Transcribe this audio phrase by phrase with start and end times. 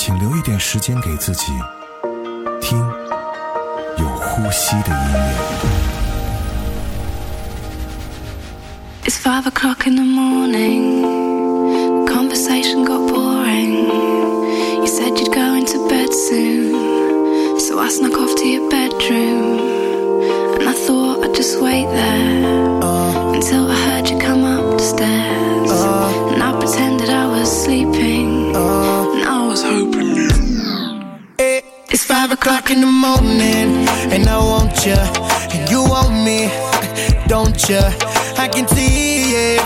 [0.00, 1.52] 请留一点时间给自己，
[2.60, 2.78] 听
[3.98, 5.34] 有呼吸的音乐。
[9.04, 11.06] It's five o'clock in the morning.
[12.06, 13.88] Conversation got boring.
[14.80, 16.74] You said you'd go into bed soon.
[17.58, 19.60] So I snuck off to your bedroom.
[20.58, 22.44] And I thought I'd just wait there
[23.34, 25.59] until I heard you come up the stairs.
[32.41, 34.97] O'clock in the morning, and I want you,
[35.53, 36.49] and you want me,
[37.27, 37.81] don't you?
[38.41, 39.61] I can see it.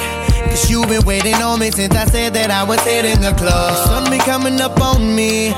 [0.50, 3.72] Cause you've been waiting on me since I said that I was hitting the club.
[3.72, 5.54] The sun been coming up on me,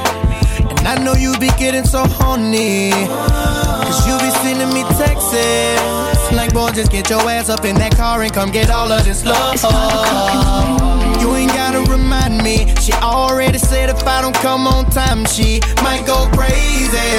[0.77, 2.91] and I know you be getting so horny.
[2.91, 5.33] Cause you be sending me texts.
[6.33, 9.03] Like, boy, just get your ass up in that car and come get all of
[9.03, 10.86] this love.
[12.47, 12.57] Me.
[12.85, 17.11] She already said if I don't come on time, she might go crazy.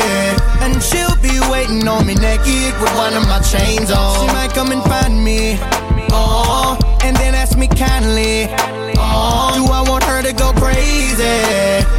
[0.65, 4.15] And she'll be waiting on me naked with one of my chains on.
[4.21, 5.59] She might come and find me.
[6.11, 8.49] Oh, and then ask me kindly.
[9.01, 11.37] Oh, do I want her to go crazy?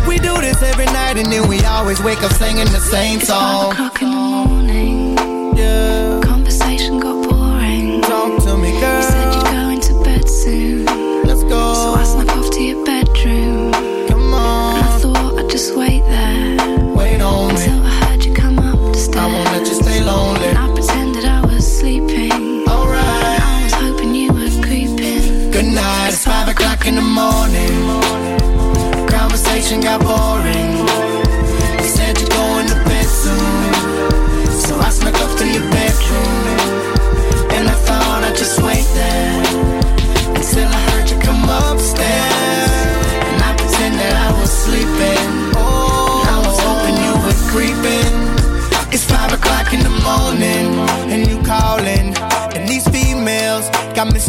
[0.08, 3.30] We do this every night and then we always wake up singing the same It's
[3.30, 3.72] five song.
[3.74, 5.18] o'clock in the morning.
[5.58, 8.02] Yeah, Conversation got boring.
[8.02, 9.09] talk to me, You said you'd girl.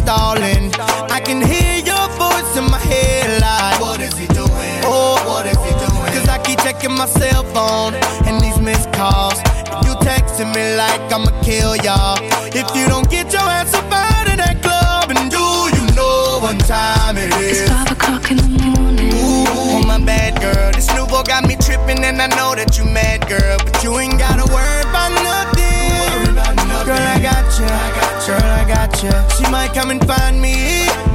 [0.01, 0.71] Stalling.
[1.09, 4.77] I can hear your voice in my head like, What is he doing?
[4.85, 6.09] Oh, what is he doing?
[6.13, 7.93] Cause I keep checking my cell phone
[8.27, 9.39] and these missed calls.
[9.71, 12.20] And you texting me like I'ma kill y'all.
[29.51, 31.10] Might come and find me.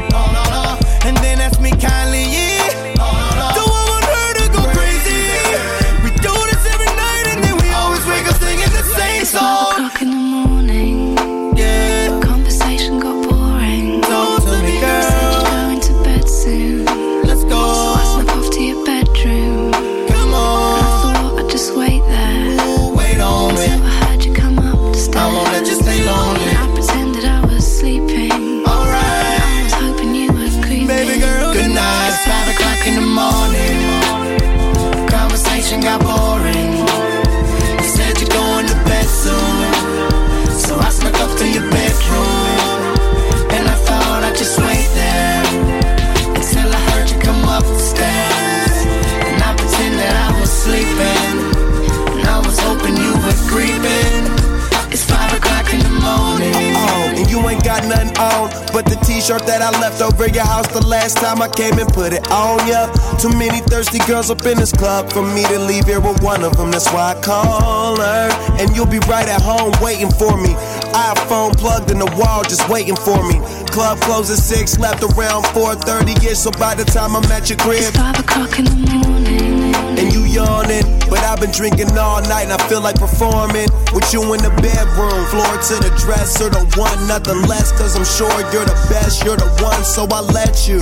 [58.77, 61.89] But the t-shirt that I left over your house the last time I came and
[61.89, 62.93] put it on ya.
[63.17, 66.45] Too many thirsty girls up in this club for me to leave here with one
[66.45, 66.71] of them.
[66.73, 68.29] That's why I call her,
[68.61, 70.53] and you'll be right at home waiting for me.
[70.97, 73.37] iPhone plugged in the wall, just waiting for me.
[73.69, 76.39] Club closes six, left around 4:30 ish.
[76.39, 79.75] So by the time I'm at your crib, It's five o'clock in the morning.
[80.01, 80.85] and you yawning.
[81.09, 84.51] But I've been drinking all night and I feel like performing with you in the
[84.65, 85.21] bedroom.
[85.33, 87.73] Floor to the dresser, don't want nothing less.
[87.73, 90.81] Cause I'm sure you're the best, you're the one, so I let you.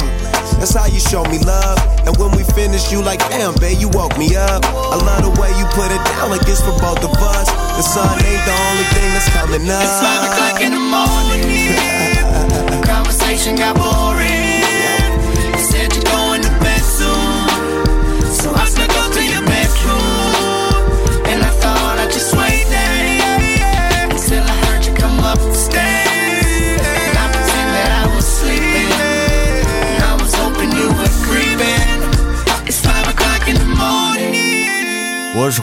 [0.59, 1.79] That's how you show me love.
[2.07, 4.63] And when we finish, you like, damn, babe, you woke me up.
[4.65, 7.49] I love the way you put it down like it's for both of us.
[7.77, 9.83] The sun ain't the only thing that's coming up.
[9.83, 11.75] It's five o'clock in the morning.
[12.87, 14.44] Conversation got boring.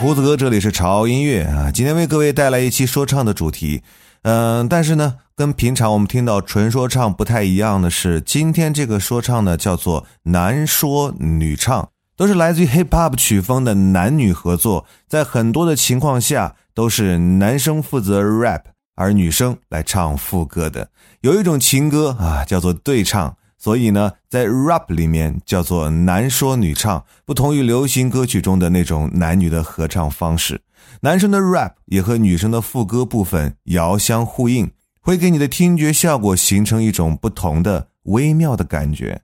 [0.02, 1.70] 胡子哥，这里是潮音乐啊。
[1.70, 3.82] 今天为各位带来一期说唱的主题，
[4.22, 18.62] 嗯，但是呢，跟平常我们听到纯说唱不太一样的是，今天这个说唱呢叫做男说女唱，都是来自于 hip hop 曲风的男女合作，在很多的情况下都是男生负责 rap，
[18.96, 20.88] 而女生来唱副歌的。
[21.20, 23.36] 有一种情歌啊，叫做对唱。
[23.62, 30.62] 所以呢，在 rap 里面叫做男说女唱，不同于流行歌曲中的那种男女的合唱方式。
[31.02, 34.68] 男生的 rap 也和女生的副歌部分遥相呼应，
[35.00, 39.22] 会给你的听觉效果形成一种不同的微妙的感觉。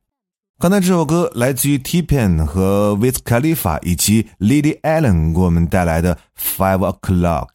[0.60, 7.48] 刚才这首歌来自于 T-Pain 和 Wiz Khalifa 以及 Lily Allen 给我们带来的 Five O'clock。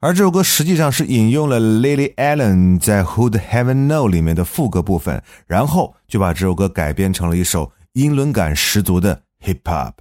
[0.00, 9.94] 而这首歌实际上是引用了 Lily Allen 在《Who'd Heaven Know》里面的副歌部分，然后就把这首歌改编成了一首英伦感十足的 Hip Hop。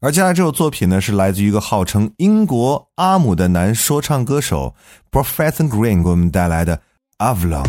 [0.00, 4.74] 而接下来这首作品呢，是来自于一个号称英国阿姆的男说唱歌手
[5.10, 6.80] Professor Green 给我们带来的
[7.18, 7.66] Avalon。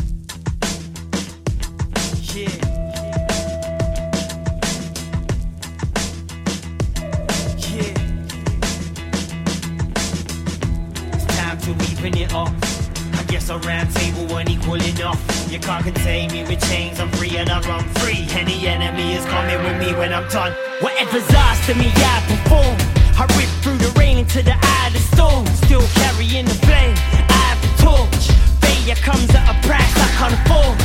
[13.50, 15.20] A round table when equal enough.
[15.50, 18.28] You can't contain me with chains, I'm free and I run free.
[18.32, 20.54] Any enemy is coming with me when I'm done.
[20.82, 22.76] Whatever's asked of me, I perform.
[23.16, 25.46] I rip through the rain into the eye of the storm.
[25.64, 26.96] Still carrying the flame,
[27.30, 28.24] I have the torch.
[28.60, 30.76] Failure comes at a price I can't afford.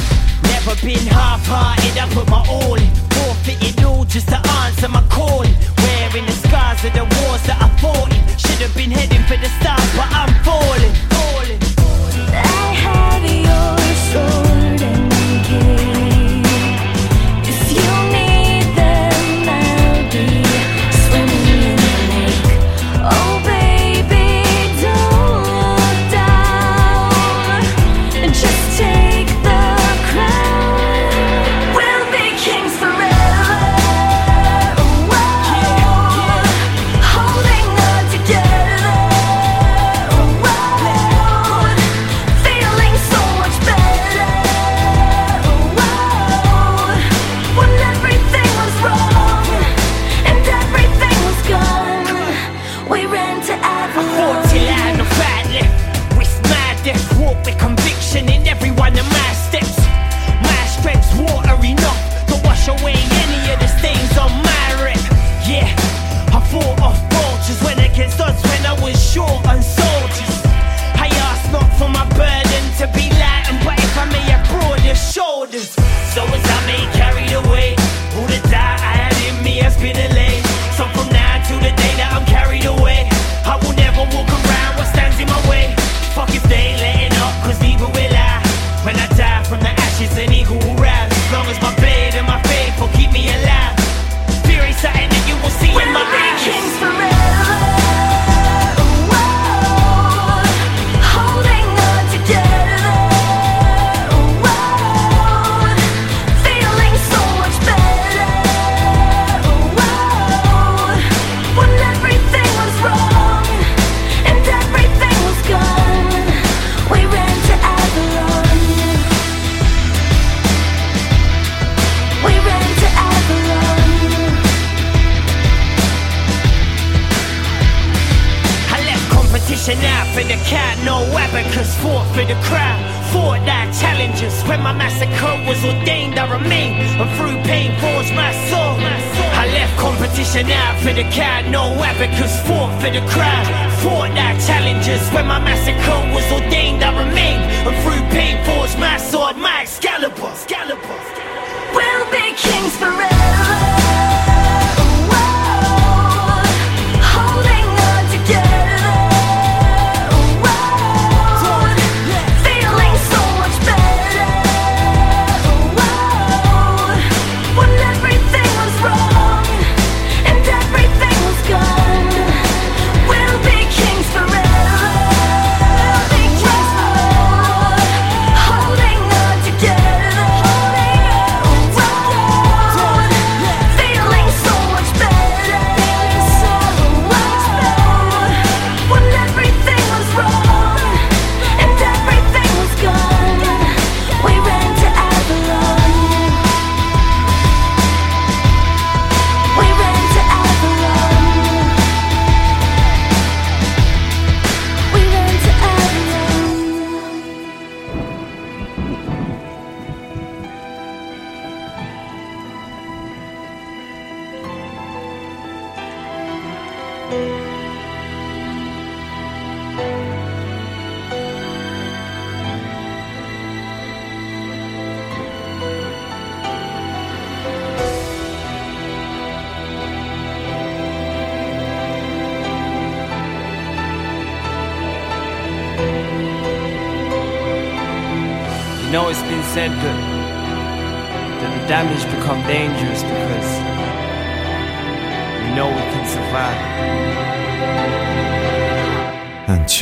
[0.54, 2.90] Never been half-hearted, I put my all in.
[3.16, 5.54] Forfeited all just to answer my calling.
[5.78, 8.22] Wearing the scars of the wars that I fought in.
[8.38, 11.21] Should have been heading for the stars, but I'm falling.
[12.34, 13.78] I have your
[14.10, 14.51] sword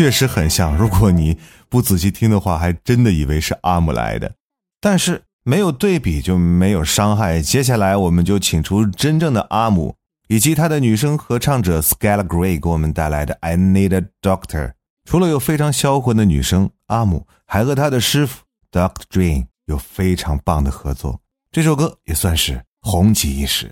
[0.00, 1.36] 确实很像，如果你
[1.68, 4.32] 不仔细听的话，还真的以为是阿姆来的。
[4.80, 7.42] 但是没有对比就没有伤害。
[7.42, 9.94] 接下来我们就请出真正的阿姆，
[10.28, 14.72] 以及他的女声合唱者 Scala Gray 给我们带来的 I Need a Doctor。
[15.04, 18.40] 除了有非常销魂的女生阿姆，还和他的师傅
[18.72, 19.02] Dr.
[19.10, 21.20] Dream 有非常棒的合作。
[21.52, 23.70] 这首歌也算是红极一时。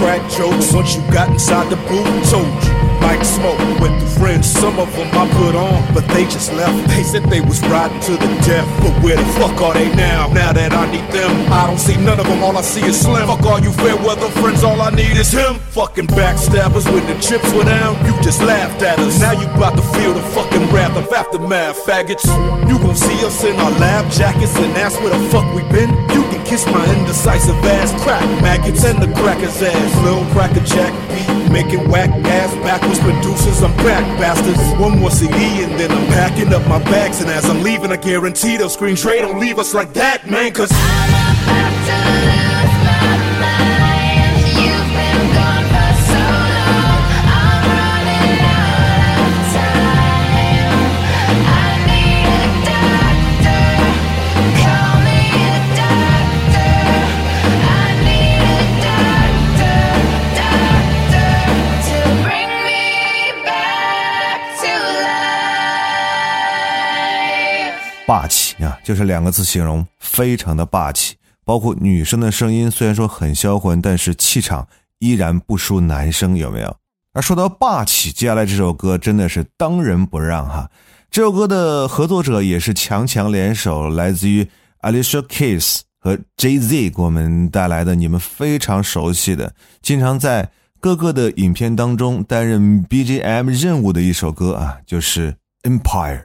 [0.00, 0.72] crack jokes.
[0.72, 2.24] What you got inside the boot.
[2.30, 4.50] told you like smoke with the friends.
[4.50, 6.76] Some of them I put on, but they just left.
[6.90, 8.66] They said they was riding to the death.
[8.82, 10.26] But where the fuck are they now?
[10.34, 12.42] Now that I need them, I don't see none of them.
[12.42, 13.26] All I see is slim.
[13.30, 14.64] Fuck all you fair weather friends.
[14.64, 15.54] All I need is him.
[15.78, 17.94] Fucking backstabbers when the chips were down.
[18.06, 19.20] You just laughed at us.
[19.20, 22.26] Now you about to feel the fucking wrath of aftermath, faggots.
[22.68, 25.90] You gon' see us in our lab jackets and ask where the fuck we been.
[26.10, 29.90] You can kiss my indecisive ass, crack maggots and the crackers ass.
[30.02, 33.62] Lil cracker jack beat making whack ass backwards producers.
[33.62, 34.60] I'm back, bastards.
[34.78, 37.22] One more CD and then I'm packing up my bags.
[37.22, 41.35] And as I'm leaving, I guarantee they'll scream, don't leave us like that, man, cause.
[68.06, 71.16] 霸气啊，就是两个字形容，非常的霸气。
[71.44, 74.66] 包括女生的声音虽然说很销魂，但是气场
[75.00, 76.76] 依然不输男生，有没有？
[77.12, 80.70] 而说到霸气，接下来这首歌真的是当仁不让哈。
[81.10, 84.46] 这首歌的合作者也是强强联手，来自于
[84.82, 90.48] Alicia Keys 和 Jay Z 给我们带来的你们非常熟悉的，经常在
[90.80, 95.34] 各个的影片当中担任 BGM 任务的一首歌啊，就是
[95.68, 96.24] 《Empire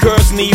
[0.00, 0.54] Girls need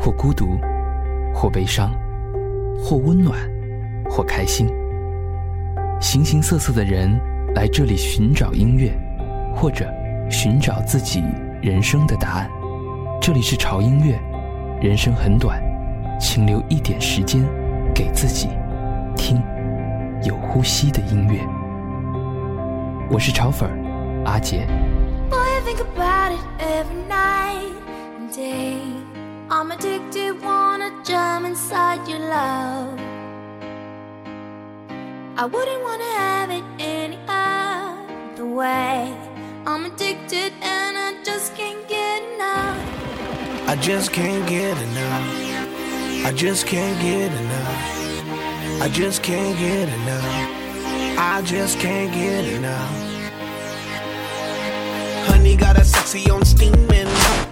[0.00, 0.58] 或孤独，
[1.34, 1.90] 或悲伤，
[2.78, 3.38] 或温暖，
[4.08, 4.68] 或开心。
[6.00, 7.18] 形形色色的人
[7.54, 8.92] 来这里寻找音乐，
[9.54, 9.90] 或者
[10.30, 11.22] 寻找自己
[11.62, 12.50] 人生的答案。
[13.20, 14.20] 这里是潮音乐，
[14.80, 15.62] 人生很短，
[16.20, 17.42] 请留一点时间
[17.94, 18.48] 给自己，
[19.16, 19.42] 听
[20.22, 21.40] 有呼吸的音乐。
[23.10, 24.66] 我是潮粉儿阿杰。
[25.64, 27.72] Think about it every night
[28.18, 29.03] and day.
[29.50, 32.98] I'm addicted, wanna jump inside your love.
[35.36, 39.14] I wouldn't wanna have it any other way.
[39.66, 43.68] I'm addicted and I just can't get enough.
[43.68, 46.26] I just can't get enough.
[46.26, 48.82] I just can't get enough.
[48.82, 51.18] I just can't get enough.
[51.18, 52.90] I just can't get enough.
[55.28, 57.08] Honey got a sexy on steaming.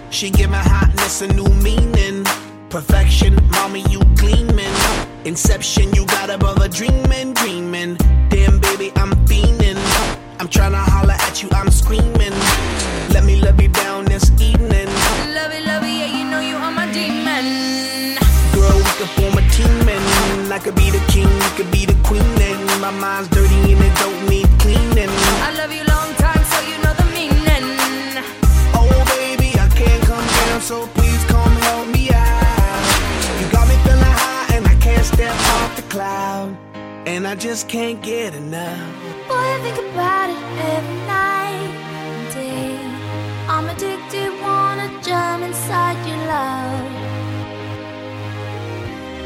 [0.09, 0.57] She give my
[1.03, 2.23] hotness a new meaning.
[2.69, 4.73] Perfection, mommy, you gleaming.
[5.25, 7.95] Inception, you got above a dreaming, dreaming.
[8.29, 9.77] Damn, baby, I'm fiending.
[10.39, 12.35] I'm tryna holler at you, I'm screaming.
[13.13, 14.87] Let me love you down this evening.
[15.33, 18.17] Love it, love it, yeah, you know you are my demon.
[18.53, 21.85] Girl, we could form a team and I could be the king, you could be
[21.85, 22.23] the queen.
[22.41, 25.09] And my mind's dirty and it don't need cleaning.
[25.47, 25.92] I love you long
[30.63, 32.83] so please come help me out.
[33.41, 36.55] You got me feeling high and I can't step off the cloud.
[37.05, 38.93] And I just can't get enough.
[39.27, 42.79] Boy, I think about it every night and day.
[43.53, 46.85] I'm addicted, wanna jump inside your love.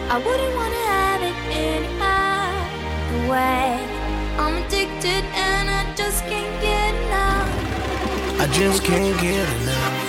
[0.10, 3.78] I wouldn't wanna have it any other way.
[4.42, 8.42] I'm addicted and I just can't get enough.
[8.42, 10.07] I just can't get enough.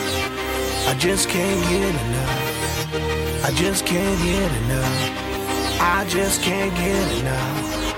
[0.88, 3.44] I just can't get enough.
[3.44, 5.80] I just can't get enough.
[5.82, 7.94] I just can't get enough.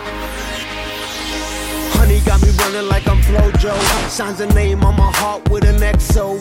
[1.94, 3.79] Honey got me running like I'm Flojo.
[4.09, 6.40] Signs a name on my heart with an XO.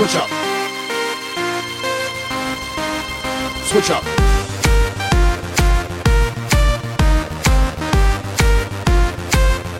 [0.00, 0.30] Switch up.
[3.66, 4.02] Switch up.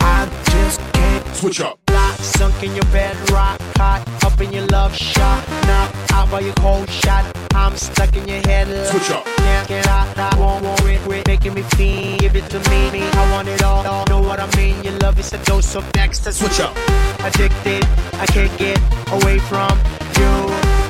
[0.02, 1.78] I just can't Switch up.
[1.90, 5.48] Lock, sunk in your bed, rock hot, up in your love shot.
[5.64, 7.24] Now out by your cold shot.
[7.54, 8.66] I'm stuck in your head.
[8.88, 9.24] Switch up.
[9.24, 12.18] Can't get out, I won't want it, it, making me feel.
[12.18, 13.02] Give it to me, me.
[13.02, 14.04] I want it all, all.
[14.06, 14.84] Know what I mean?
[14.84, 16.76] Your love is a dose of next Switch up.
[17.24, 17.84] Addicted,
[18.24, 18.78] I can't get
[19.12, 19.80] away from
[20.20, 20.34] you.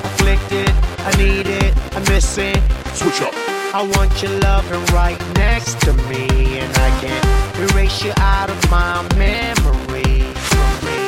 [0.05, 0.73] Afflicted,
[1.07, 2.59] I need it, I miss it.
[2.95, 3.33] Switch up.
[3.73, 7.25] I want your loving right next to me, and I can't
[7.71, 10.25] erase you out of my memory.
[10.35, 10.99] From me.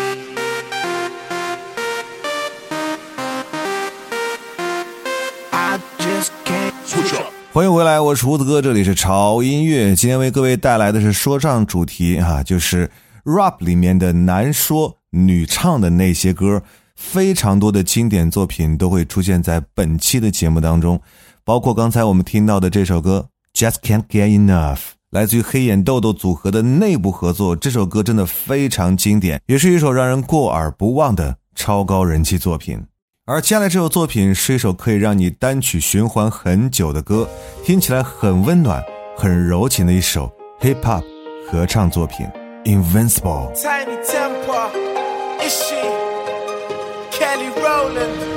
[5.51, 7.33] I just can't Switch up.
[7.53, 9.95] 欢迎回来，我是胡子哥，这里是潮音乐。
[9.97, 12.89] 今天为各位带来的是说唱主题啊，就是
[13.25, 16.63] rap 里面的男说女唱的那些歌，
[16.97, 21.01] 非常多的经典作品都会出现在本期的节目当中，
[21.45, 23.27] 包括刚才我们听到的这首歌
[23.59, 24.77] 《Just Can't Get Enough》，
[25.11, 27.57] 来自于黑眼豆豆组合的内部合作。
[27.57, 32.81] 这首歌真的非常经典，也是一首让人过耳不忘的超高人气作品。
[33.25, 37.29] 而接下来这首作品是一首可以让你单曲循环很久的歌，
[37.65, 38.83] 听起来很温暖、
[39.17, 41.03] 很柔情的一首 hip hop
[41.49, 42.27] 合唱作品
[42.65, 43.55] 《Invincible》。
[47.23, 48.32] Kelly Rowland,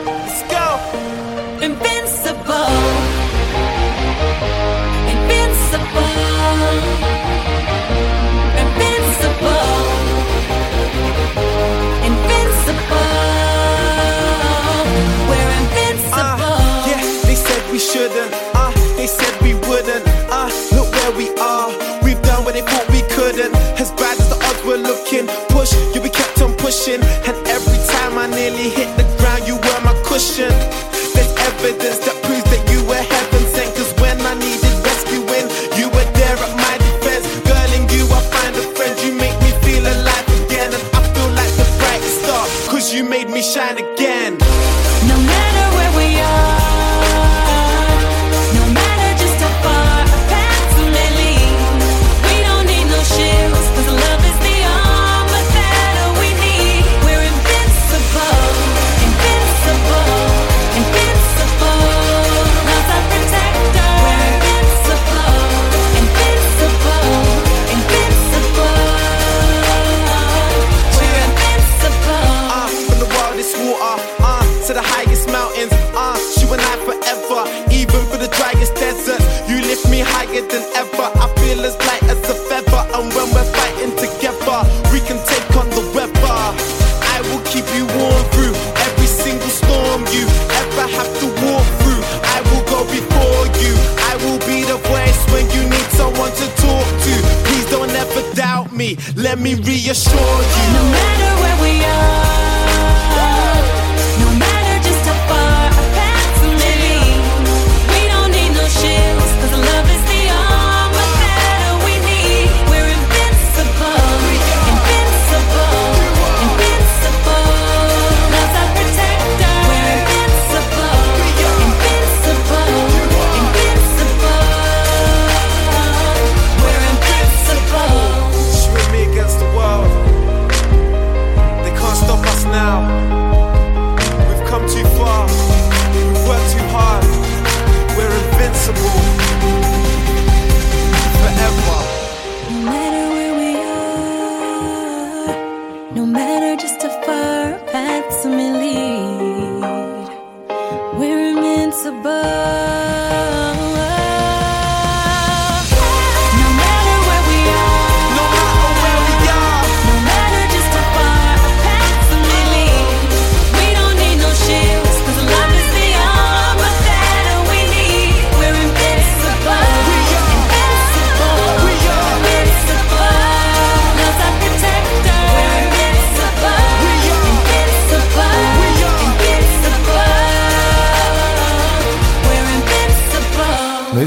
[99.16, 101.15] let me reassure you.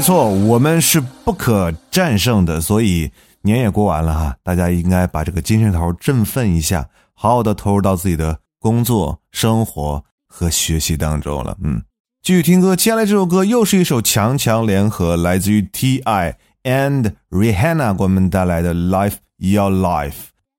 [0.09, 3.11] 错，我们是不可战胜的，所以
[3.43, 11.55] 年也过完了哈，大家应该把这个精神头振奋一下，好好的投入到自己的工作、生活和学习当中了。
[11.63, 11.83] 嗯，
[12.23, 16.37] 继续听歌，接下来这首歌又是一首强强联合，来自于 T.I.
[16.63, 20.09] and Rihanna 给我们带来的《Life Your Life》。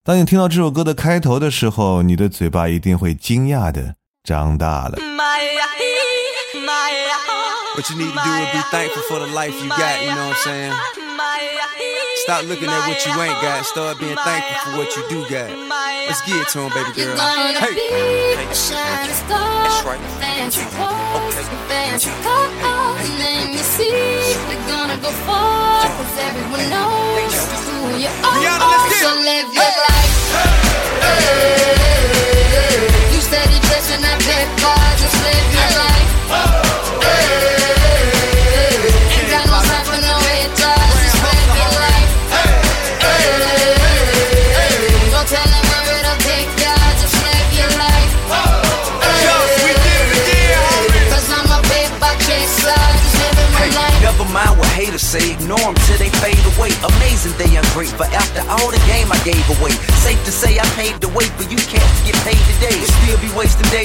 [0.05, 4.97] 当你听到这首歌的开头的时候，你的嘴巴一定会惊讶的张大了。
[7.81, 10.37] What you need to do is be thankful for the life you got, you know what
[10.37, 10.73] I'm saying?
[12.29, 15.49] Stop looking at what you ain't got, start being thankful for what you do got.
[16.05, 17.17] Let's get it to him, baby girl.
[17.17, 17.73] gonna Hey.
[17.73, 19.65] be a shining star.
[19.65, 20.01] That's right.
[20.21, 21.41] Fancy clothes,
[21.73, 23.89] fancy cars, name you see.
[23.89, 27.33] They're gonna go far, 'cause everyone knows
[27.65, 28.37] who you are.
[28.37, 29.25] Rihanna, let's get so it.
[29.25, 30.13] live your life.
[31.01, 31.25] Hey.
[32.61, 33.15] Hey.
[33.15, 35.60] You steady dressing that big car, just live your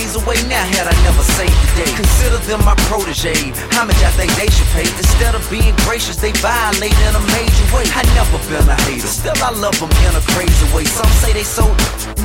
[0.05, 2.24] days away now had I never saved the day.
[2.35, 3.33] Them my protege.
[3.73, 4.85] Much I think they should pay?
[4.85, 7.87] Instead of being gracious, they violate in a major way.
[7.89, 10.85] I never been a hater, still I love them in a crazy way.
[10.85, 11.65] Some say they so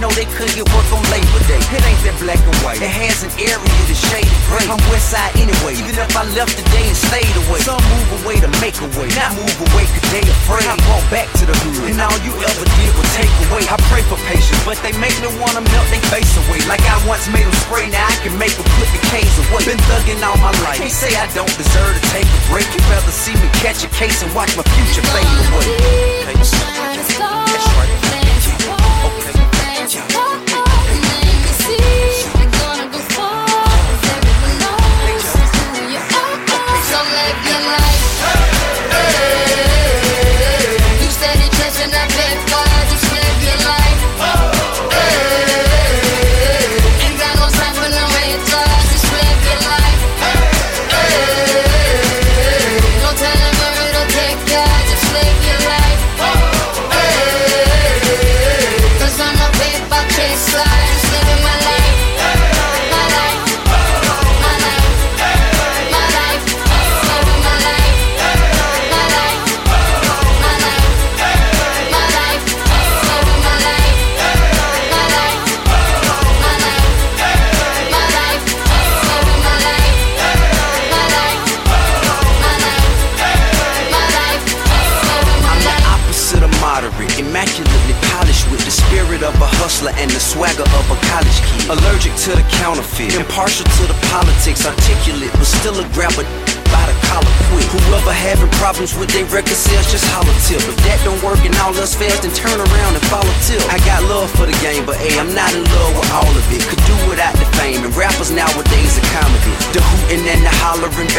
[0.00, 1.60] no they couldn't get work on Labor Day.
[1.60, 2.80] It ain't that black and white.
[2.80, 4.64] It has an area that's shaded gray.
[4.66, 7.60] I'm West Side anyway, even if I left today and stayed away.
[7.60, 10.64] Some move away to make a way, not move away cause they afraid.
[10.66, 13.68] I brought back to the hood, and all you ever did was take away.
[13.68, 16.64] I pray for patience, but they make me wanna melt their face away.
[16.64, 19.68] Like I once made them spray, now I can make them put the K's away.
[19.68, 20.78] Been thugging all my life.
[20.78, 22.66] Can't say I don't deserve to take a break.
[22.74, 27.39] You'd rather see me catch a case and watch my future fade away.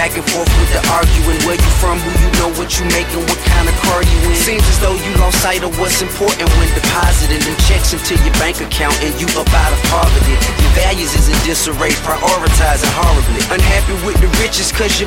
[0.02, 1.38] Back and forth with the arguing.
[1.46, 4.34] Where you from, who you know, what you making, what kind of car you in.
[4.34, 8.34] Seems as though you lost sight of what's important when depositing them checks into your
[8.42, 10.34] bank account and you up out of poverty.
[10.34, 13.46] Your values is in disarray, prioritizing horribly.
[13.54, 15.06] Unhappy with the riches cause you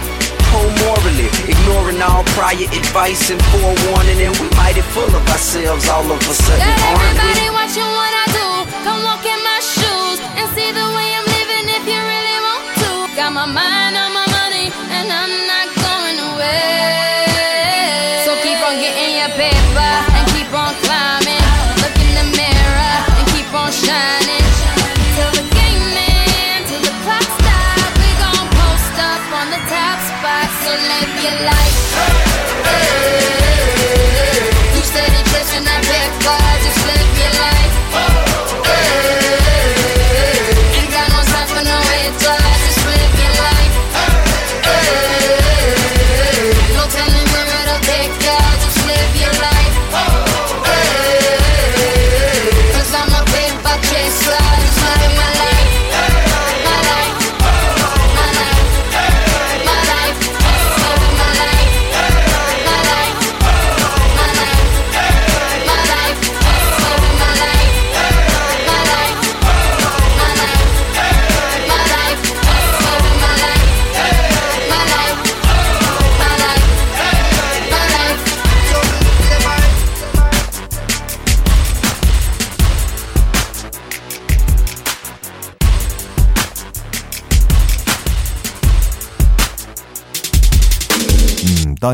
[0.54, 1.26] poor morally.
[1.50, 6.34] Ignoring all prior advice and forewarning, and we mighty full of ourselves all of a
[6.38, 7.58] sudden, aren't everybody we?
[7.58, 8.48] watching what I do.
[8.86, 12.62] Come walk in my shoes and see the way I'm living if you really want
[12.78, 12.90] to.
[13.18, 13.73] Got my mind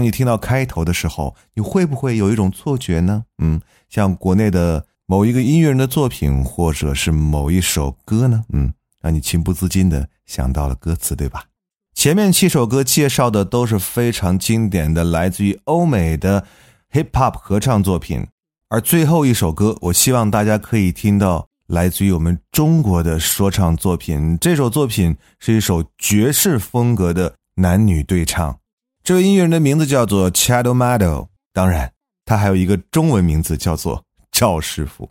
[0.01, 3.25] 当你听到开头的时候，你会不会有一种错觉呢？
[3.37, 8.43] 嗯，像国内的某一个音乐人的作品，或者是某一首歌呢？
[8.55, 8.73] 嗯，
[9.03, 11.45] 让你情不自禁的想到了歌词，对吧？
[11.93, 16.47] 前面七首歌介绍的都是非常经典的，来自于欧美的
[16.93, 18.27] hip hop 合唱作品，
[18.71, 24.39] 而最后一首歌，我希望大家可以听到来自于我们中国的说唱作品。
[24.41, 28.60] 这首作品是一首爵士风格的男女对唱。
[29.03, 31.93] 这位音乐人的名字叫做 Chado Mado，当然，
[32.25, 35.11] 他还有一个中文名字叫做赵师傅。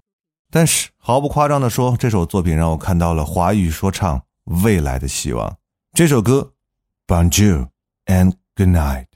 [0.51, 5.57] 但是毫不夸张地说，这首作品让我看到了华语说唱未来的希望。
[5.93, 6.53] 这首歌
[7.07, 7.67] ，Bonjour
[8.05, 9.07] and Good Night。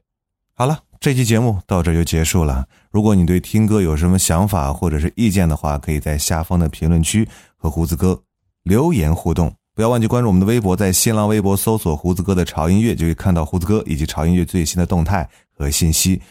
[0.53, 2.67] 好了，这期节目到这就结束了。
[2.91, 8.21] 如果你对听歌有什么想法或者是意见的话，可以在下方的评论区和胡子哥
[8.63, 9.55] 留言互动。
[9.75, 16.21] 不要忘记关注我们的微博，在新浪微博搜索“胡子哥的潮音乐”，就可以看到胡子哥以及潮音乐最新的动态和信息。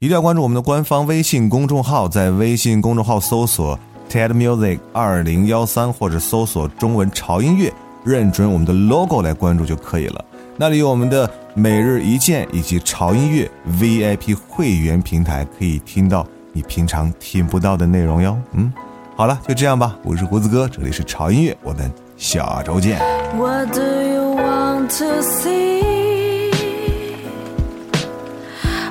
[0.00, 3.78] 一定要关注我们的官方微信公众号，在微信公众号搜索
[4.10, 7.72] “TED Music 二零幺三”或者搜索中文潮音乐，
[8.02, 10.24] 认准我们的 logo 来关注就可以了。
[10.56, 18.36] 那里有我们的每日一见以及潮音乐 VIP 会员平台，可以听到你平常听不到的内容哟。
[18.54, 18.72] 嗯，
[19.14, 19.96] 好了，就这样吧。
[20.02, 21.88] 我是胡子哥，这里是潮音乐，我们
[22.18, 22.98] 下周见。
[23.36, 25.78] What do you want to see?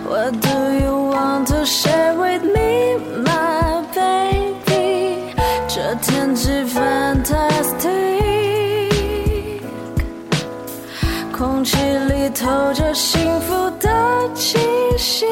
[0.08, 0.48] What do
[0.80, 5.34] you want to share with me, my baby?
[5.68, 7.90] 这天气 fantastic，
[11.38, 14.58] 空气里透着幸福的气
[14.98, 15.26] 息。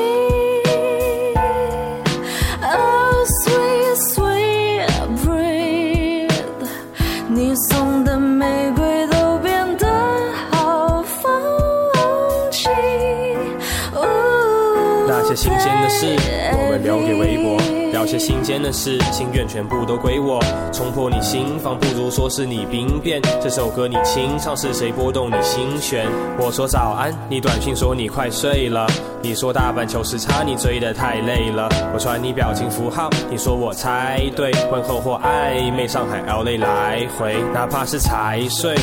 [15.36, 16.16] 新鲜的事，
[16.54, 17.58] 我们留给微博；
[17.92, 20.40] 聊些新鲜的事，心愿全部都归我。
[20.72, 23.22] 冲破你心房，不如说是你兵变。
[23.42, 26.06] 这首歌你清唱，是谁拨动你心弦？
[26.40, 28.88] 我说早安，你短信说你快睡了。
[29.22, 31.68] 你说大半球时差，你追得太累了。
[31.94, 34.52] 我传你表情符号，你说我猜对。
[34.72, 38.76] 问候或暧昧，上海 LA 来回，哪怕是才睡。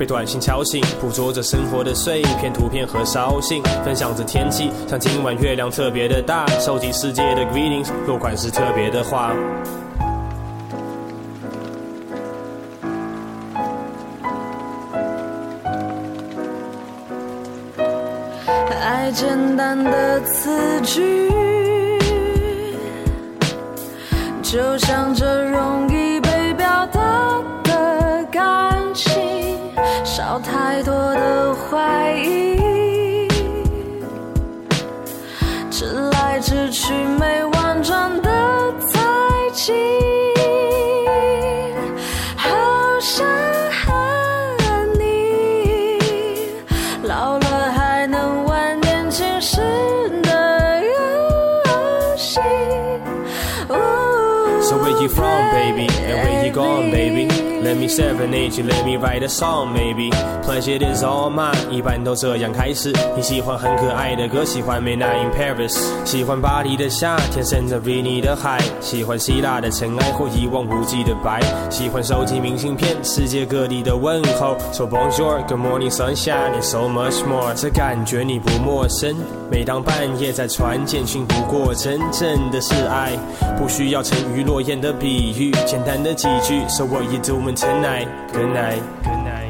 [0.00, 9.34] 被短信敲醒，捕捉着生活的碎片图片和烧信，分享着天气，像今晚月亮特别的大，收集世界的 greetings，落款是特别的话。
[18.82, 21.30] 爱简单的词句，
[24.42, 25.99] 就像这容易
[30.30, 33.26] 少太多的怀疑，
[35.72, 38.30] 直来直去没婉转的
[38.86, 39.00] 猜
[39.52, 39.72] 忌，
[42.36, 42.48] 好
[43.00, 43.26] 想
[43.72, 46.52] 和你
[47.02, 49.60] 老了还能玩年轻时
[50.22, 52.38] 的游戏。
[54.62, 55.88] So where you from, baby?
[55.88, 57.29] And where you gone, baby?
[57.70, 60.10] Let me serenade you, let me write a song, maybe.
[60.42, 62.92] Pleasure is all mine，一般都这样开始。
[63.14, 71.40] 你喜欢很可爱的歌，喜欢 Midnight in Paris，喜欢巴黎的夏天，甚至比你的海，喜欢希腊的尘埃或一望无际的白，
[71.70, 74.56] 喜欢收集明信片，世界各地的问候。
[74.72, 77.54] So bonjour, good morning, sunshine, and so much more。
[77.54, 79.14] 这感觉你不陌生。
[79.48, 83.12] 每当半夜在传简讯，不过真正的是爱，
[83.56, 86.62] 不需要沉鱼落雁的比喻，简单的几句。
[86.68, 88.08] So what you doing tonight?
[88.32, 88.82] Good night.
[89.04, 89.49] Good night.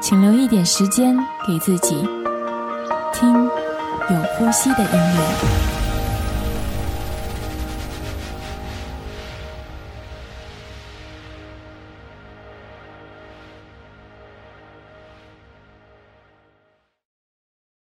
[0.00, 1.96] 请留一点时间给自己，
[3.12, 5.87] 听有呼吸的音乐。